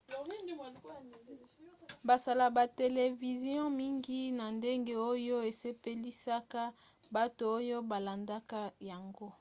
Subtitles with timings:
[2.07, 6.61] basala ba televizio mingi na ndenge oyo esepelisaka
[7.15, 8.59] bato oyo balandaka
[8.89, 9.27] yango